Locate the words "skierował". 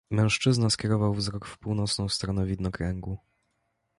0.69-1.13